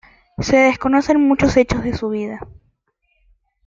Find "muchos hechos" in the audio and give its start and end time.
1.27-1.83